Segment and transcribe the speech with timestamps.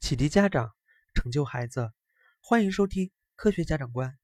[0.00, 0.70] 启迪家长，
[1.14, 1.92] 成就孩子，
[2.40, 4.18] 欢迎收听科学家长观。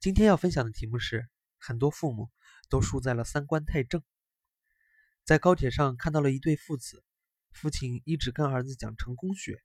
[0.00, 1.28] 今天要分享的题目是：
[1.58, 2.30] 很多父母
[2.68, 4.02] 都输在了三观太正。
[5.24, 7.02] 在高铁上看到了一对父子，
[7.52, 9.62] 父亲一直跟儿子讲成功学，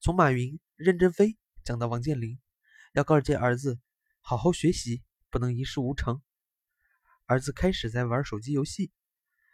[0.00, 2.40] 从马云、任正非讲到王健林，
[2.92, 3.80] 要告诫儿子
[4.20, 6.20] 好好学习，不能一事无成。
[7.26, 8.92] 儿子开始在玩手机游戏，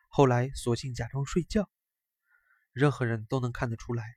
[0.09, 1.71] 后来索性假装睡觉。
[2.73, 4.17] 任何人都能看得出来。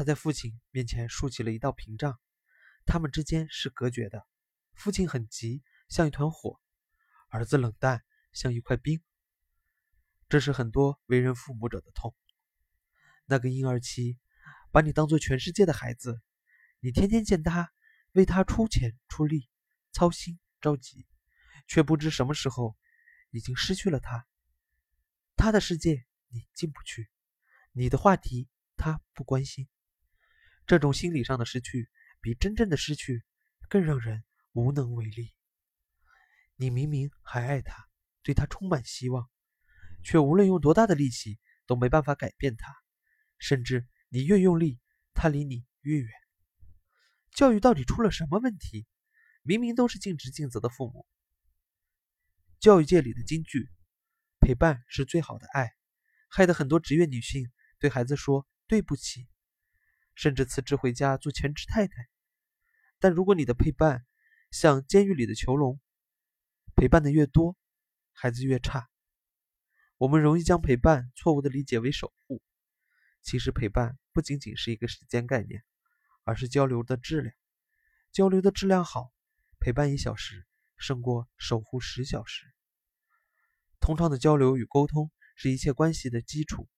[0.00, 2.18] 他在父亲面前竖起了一道屏障，
[2.86, 4.26] 他们之间是隔绝的。
[4.72, 6.58] 父亲很急，像一团火；
[7.28, 9.02] 儿子冷淡，像一块冰。
[10.26, 12.16] 这是很多为人父母者的痛。
[13.26, 14.18] 那个婴儿期，
[14.72, 16.22] 把你当做全世界的孩子，
[16.78, 17.70] 你天天见他，
[18.12, 19.50] 为他出钱出力，
[19.92, 21.06] 操心着急，
[21.68, 22.74] 却不知什么时候
[23.32, 24.26] 已经失去了他。
[25.36, 27.10] 他的世界你进不去，
[27.72, 29.68] 你的话题他不关心。
[30.70, 31.90] 这种心理上的失去，
[32.20, 33.24] 比真正的失去
[33.68, 35.34] 更让人无能为力。
[36.54, 37.88] 你明明还爱他，
[38.22, 39.28] 对他充满希望，
[40.04, 42.72] 却无论用多大的力气都没办法改变他，
[43.36, 44.78] 甚至你越用力，
[45.12, 46.08] 他离你越远。
[47.32, 48.86] 教育到底出了什么问题？
[49.42, 51.04] 明明都是尽职尽责的父母。
[52.60, 53.68] 教育界里的金句
[54.38, 55.72] ：“陪伴是最好的爱”，
[56.30, 59.26] 害得很多职业女性对孩子说：“对不起。”
[60.20, 61.94] 甚至辞职回家做全职太太，
[62.98, 64.04] 但如果你的陪伴
[64.50, 65.80] 像监狱里的囚笼，
[66.76, 67.56] 陪伴的越多，
[68.12, 68.90] 孩子越差。
[69.96, 72.42] 我们容易将陪伴错误的理解为守护，
[73.22, 75.64] 其实陪伴不仅仅是一个时间概念，
[76.24, 77.34] 而是交流的质量。
[78.12, 79.14] 交流的质量好，
[79.58, 82.44] 陪伴一小时胜过守护十小时。
[83.80, 86.68] 通畅的交流与沟通是一切关系的基础，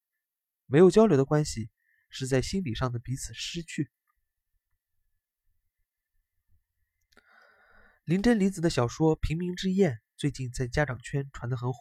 [0.66, 1.71] 没有交流的关系。
[2.12, 3.90] 是在心理上的彼此失去。
[8.04, 11.78] 林真离子的小说《平民之宴》最近在家长圈传得很火，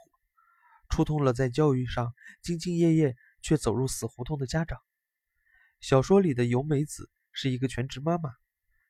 [0.87, 4.79] 触痛了在教育上兢兢业业却走入死胡同的家长。
[5.81, 8.31] 小说里的由美子是一个全职妈妈，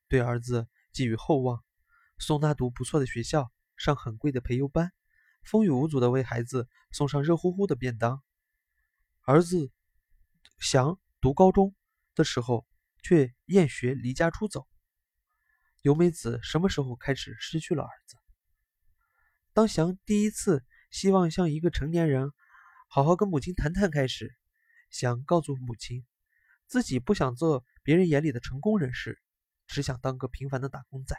[0.07, 1.63] 对儿子寄予厚望，
[2.19, 4.93] 送他读不错的学校，上很贵的培优班，
[5.43, 8.21] 风雨无阻的为孩子送上热乎乎的便当。
[9.21, 9.71] 儿子
[10.59, 10.99] 想。
[11.21, 11.75] 读高中
[12.15, 12.65] 的时候，
[13.03, 14.67] 却厌学离家出走。
[15.83, 18.17] 由美子什么时候开始失去了儿子？
[19.53, 22.31] 当祥第一次希望像一个成年人
[22.87, 24.35] 好好跟母亲谈谈开始，
[24.89, 26.03] 想告诉母亲，
[26.65, 29.21] 自己不想做别人眼里的成功人士，
[29.67, 31.15] 只想当个平凡的打工仔。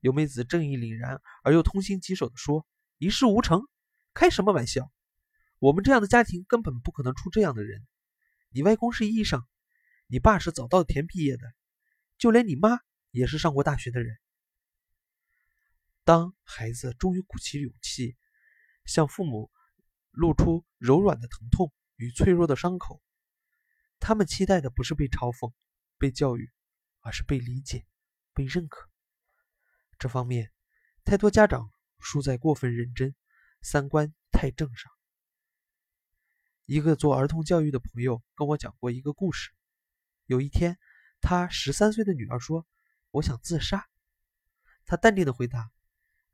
[0.00, 2.66] 由美子正义凛然而又痛心疾首地说
[2.98, 3.62] ：“一事无成，
[4.14, 4.90] 开什么玩笑？
[5.60, 7.86] 我们这样的家庭根本不可能出这样的人。”
[8.56, 9.46] 你外公是医生，
[10.06, 11.42] 你爸是早稻田毕业的，
[12.16, 12.80] 就连你妈
[13.10, 14.16] 也是上过大学的人。
[16.04, 18.16] 当孩子终于鼓起勇气，
[18.86, 19.50] 向父母
[20.10, 23.02] 露出柔软的疼痛与脆弱的伤口，
[24.00, 25.52] 他们期待的不是被嘲讽、
[25.98, 26.50] 被教育，
[27.00, 27.86] 而是被理解、
[28.32, 28.88] 被认可。
[29.98, 30.50] 这方面，
[31.04, 33.14] 太多家长输在过分认真、
[33.60, 34.95] 三观太正上。
[36.66, 39.52] 一个做儿童教育的朋友跟我讲过一个故事。
[40.24, 40.76] 有一天，
[41.20, 42.66] 他十三岁的女儿说
[43.12, 43.88] ：“我想自杀。”
[44.84, 45.70] 他淡定的回答：“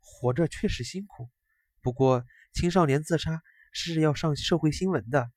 [0.00, 1.30] 活着确实辛苦，
[1.82, 5.30] 不过青少年自杀是要上社会新闻的，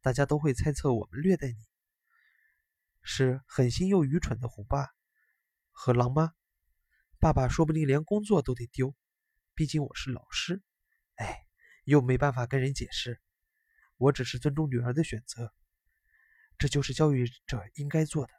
[0.00, 1.56] 大家都会猜测我们虐待你，
[3.02, 4.88] 是狠心又愚蠢的虎爸
[5.70, 6.32] 和狼妈。
[7.20, 8.92] 爸爸说不定连工作都得丢，
[9.54, 10.60] 毕竟我是老师。
[11.14, 11.46] 哎，
[11.84, 13.20] 又没办法跟人解释。”
[13.96, 15.52] 我只是尊重女儿的选择，
[16.58, 18.32] 这就是教育者应该做的。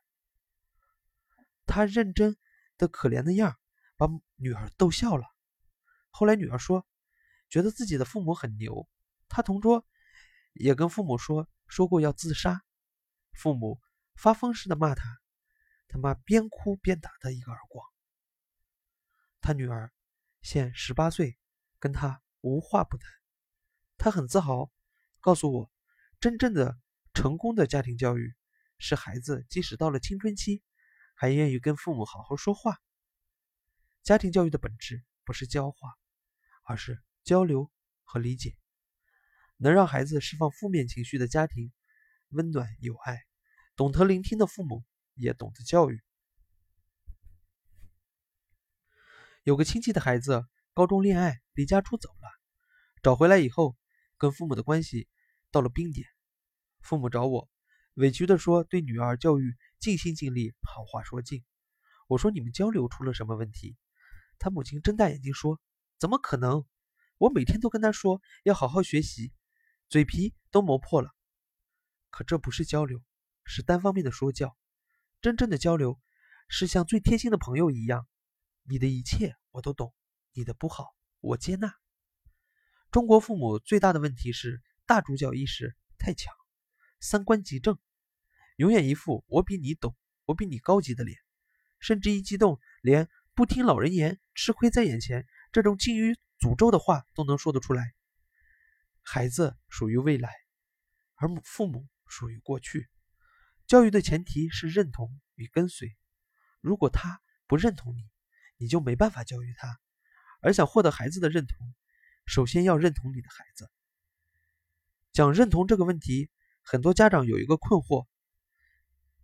[1.66, 2.38] 他认真
[2.78, 3.60] 的可怜的样
[3.98, 5.26] 把女儿逗笑了。
[6.10, 6.88] 后来女儿说，
[7.50, 8.88] 觉得自己的父母很牛。
[9.28, 9.86] 他同桌
[10.54, 12.64] 也跟父母说说过要自杀，
[13.34, 13.82] 父母
[14.16, 15.04] 发疯似的骂他，
[15.88, 17.86] 他妈边哭边打他一个耳光。
[19.42, 19.92] 他女儿
[20.42, 21.38] 现十八岁，
[21.80, 23.12] 跟他无话不谈，
[23.98, 24.72] 他很自豪。
[25.28, 25.70] 告诉我，
[26.22, 26.80] 真正的
[27.14, 28.34] 成功的家庭教育
[28.78, 30.64] 是孩子即使到了青春期，
[31.16, 32.78] 还愿意跟父母好好说话。
[34.04, 35.98] 家庭教育的本质不是教化，
[36.64, 37.70] 而是交流
[38.06, 38.56] 和理解。
[39.58, 41.74] 能让孩子释放负面情绪的家庭，
[42.30, 43.20] 温暖有爱，
[43.76, 46.02] 懂得聆听的父母也懂得教育。
[49.44, 52.32] 有个亲戚的孩子高中恋爱，离家出走了，
[53.04, 53.76] 找回来以后，
[54.18, 55.10] 跟父母的关系。
[55.58, 56.08] 到了冰点，
[56.82, 57.50] 父母找我
[57.96, 61.44] 委屈地说：“对女儿教育尽心尽力，好话说尽。”
[62.08, 63.76] 我说：“你们交流出了什么问题？”
[64.38, 65.60] 他母亲睁大眼睛说
[65.98, 66.64] ：“怎么可能？
[67.18, 69.34] 我每天都跟他说要好好学习，
[69.90, 71.10] 嘴皮都磨破了。
[72.12, 73.04] 可这不是交流，
[73.44, 74.56] 是单方面的说教。
[75.22, 76.00] 真正的交流
[76.50, 78.08] 是像最贴心的朋友一样，
[78.62, 79.92] 你的一切我都懂，
[80.34, 81.74] 你的不好我接纳。
[82.92, 86.34] 中国父母最大的问题是大主角意识太强，
[87.00, 87.78] 三观极正。”
[88.58, 89.96] 永远一副我比你懂，
[90.26, 91.20] 我比你高级的脸，
[91.80, 97.94] 甚至一激动，连不听老人言，吃亏在眼前这种近于诅咒的话都能说得出来。
[99.04, 100.34] 孩子属于未来，
[101.16, 102.90] 而母父母属于过去。
[103.68, 105.96] 教育的前提是认同与跟随。
[106.62, 108.10] 如果他不认同你，
[108.58, 109.80] 你就没办法教育他。
[110.42, 111.76] 而想获得孩子的认同，
[112.26, 113.70] 首先要认同你的孩子。
[115.18, 116.30] 讲认同这个问题，
[116.62, 118.06] 很多家长有一个困惑。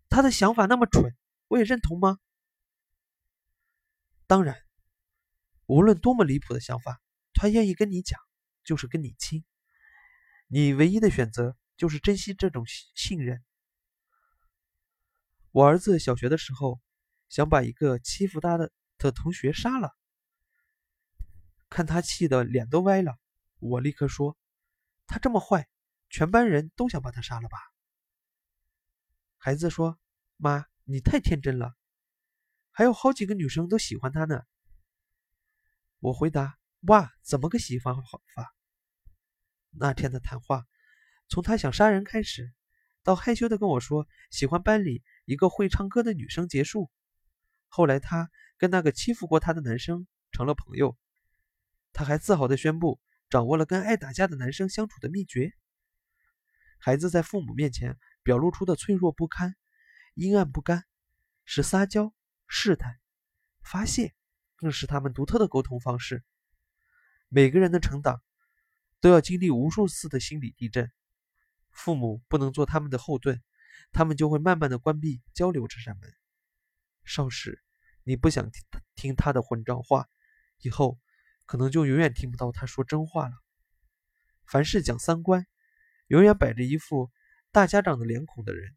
[0.10, 1.16] 他的想法那么蠢，
[1.48, 2.18] 我也认同吗？
[4.26, 4.58] 当然，
[5.68, 7.00] 无论多么离谱的想法，
[7.36, 8.20] 他愿意跟你讲，
[8.64, 9.46] 就是跟你亲。
[10.48, 13.44] 你唯一的选择就是珍惜这种信任。
[15.52, 16.82] 我儿子小学的时候
[17.30, 19.96] 想把一个欺负他的的同学杀了，
[21.70, 23.16] 看他气得脸都歪了，
[23.60, 24.36] 我立刻说
[25.06, 25.68] ：“他这么坏，
[26.14, 27.58] 全班人都想把他杀了吧？”
[29.36, 30.00] 孩子说。
[30.38, 31.74] 妈，你太天真了，
[32.72, 34.42] 还有好几个女生都喜欢他呢。
[36.00, 38.54] 我回答：哇，怎么个喜欢法？
[39.70, 40.66] 那天的谈话，
[41.30, 42.52] 从他想杀人开始，
[43.04, 46.92] 到害羞的跟我说喜欢班里一个会唱歌的女生结束。
[47.70, 50.98] 后来他跟那个欺负过他的男生成了朋友，
[51.94, 53.00] 他还自豪的宣布
[53.30, 55.54] 掌握了跟爱打架的男生相处的秘诀。
[56.86, 59.56] 孩子在父母面前表露出的脆弱不堪。
[60.16, 60.84] 阴暗不甘，
[61.46, 62.14] 是撒娇、
[62.46, 63.00] 试探、
[63.64, 64.14] 发泄，
[64.58, 66.26] 更是他们独特的沟通方式。
[67.30, 68.22] 每个人的成长
[69.00, 70.92] 都要经历无数次的心理地震，
[71.72, 73.42] 父母不能做他们的后盾，
[73.94, 76.14] 他们就会慢慢的关闭交流这扇门。
[77.06, 77.64] 少时，
[78.04, 78.52] 你不想
[78.96, 80.10] 听他的混账话，
[80.58, 81.00] 以后
[81.46, 83.36] 可能就永远听不到他说真话了。
[84.46, 85.48] 凡事讲三观，
[86.08, 87.12] 永远摆着一副
[87.52, 88.76] 大家长的脸孔的人。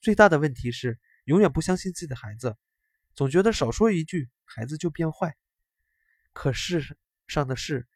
[0.00, 2.56] 最大的问题是，永远不相信自己的孩子，
[3.14, 5.36] 总觉得少说一句，孩子就变坏。
[6.32, 6.98] 可世
[7.28, 7.86] 上的事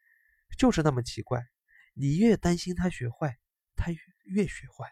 [0.57, 1.45] 就是那么奇怪，
[1.93, 3.37] 你越担心他学坏，
[3.75, 3.91] 他
[4.23, 4.89] 越学坏。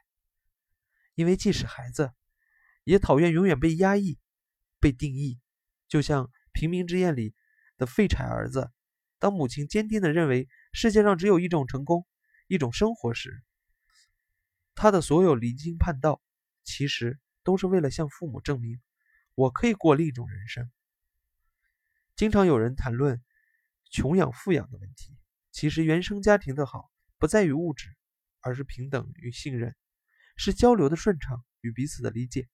[1.13, 2.11] 因为即使孩子
[2.83, 4.19] 也讨厌永远被压抑、
[4.81, 5.39] 被定义，
[5.87, 7.33] 就像《平民之宴》里
[7.77, 8.71] 的废柴儿子，
[9.19, 12.05] 当母亲坚定地认为世界上只有一种成功、
[12.47, 13.44] 一种生活时，
[14.75, 16.21] 他的所有离经叛道。
[16.67, 18.81] 其实都是为了向父母证明，
[19.35, 20.71] 我可以过另一种人生。
[22.15, 23.23] 经常有人谈论
[23.91, 25.15] 穷养富养的问题，
[25.51, 27.95] 其实原生家庭的好不在于物质，
[28.39, 29.75] 而是平等与信任，
[30.35, 32.49] 是交流的顺畅与彼此的理解。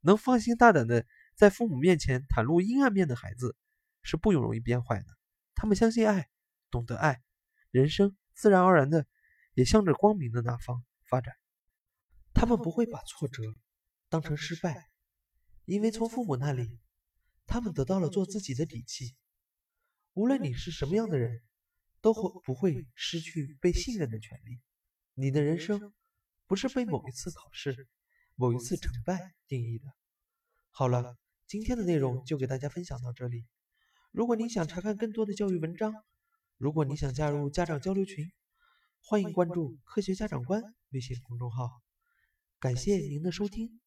[0.00, 1.04] 能放心大胆的
[1.34, 3.56] 在父母面前袒露阴暗面的孩子，
[4.02, 5.18] 是不容易变坏的。
[5.56, 6.30] 他们相信爱，
[6.70, 7.20] 懂得爱，
[7.72, 9.06] 人生自然而然的
[9.54, 11.34] 也向着光明的那方发展。
[12.34, 13.42] 他们不会把挫折
[14.08, 14.90] 当成失败，
[15.64, 16.78] 因为从父母那里，
[17.46, 19.16] 他们得到了做自己的底气。
[20.12, 21.42] 无论你是什么样的人，
[22.00, 24.60] 都会不会失去被信任的权利。
[25.14, 25.92] 你的人生
[26.46, 27.88] 不是被某一次考试、
[28.36, 29.86] 某一次成败定义的。
[30.70, 33.46] 好了，今天的内容就给大家分享到这里。
[34.12, 35.92] 如果你想查看更多的教育文章，
[36.56, 38.30] 如果你想加入家长交流群，
[39.10, 40.62] 欢迎关注“科学家长官”
[40.92, 41.80] 微信公众号。
[42.60, 43.80] 感谢您的收听。